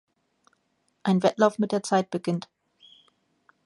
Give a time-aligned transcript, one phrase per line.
[1.03, 2.49] Ein Wettlauf mit der Zeit beginnt.